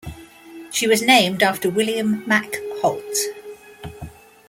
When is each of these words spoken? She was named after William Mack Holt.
She 0.71 0.87
was 0.87 1.03
named 1.03 1.43
after 1.43 1.69
William 1.69 2.23
Mack 2.25 2.55
Holt. 2.81 3.03